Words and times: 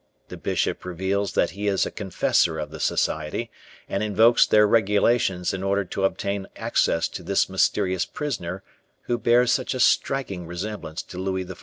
The 0.29 0.37
bishop 0.37 0.83
reveals 0.83 1.33
that 1.33 1.51
he 1.51 1.67
is 1.67 1.85
a 1.85 1.91
confessor 1.91 2.57
of 2.57 2.71
the 2.71 2.79
society, 2.79 3.51
and 3.87 4.01
invokes 4.01 4.47
their 4.47 4.65
regulations 4.67 5.53
in 5.53 5.61
order 5.61 5.85
to 5.85 6.05
obtain 6.05 6.47
access 6.55 7.07
to 7.09 7.21
this 7.21 7.47
mysterious 7.47 8.03
prisoner 8.07 8.63
who 9.03 9.19
bears 9.19 9.51
such 9.51 9.75
a 9.75 9.79
striking 9.79 10.47
resemblance 10.47 11.03
to 11.03 11.19
Louis 11.19 11.45
XIV... 11.45 11.59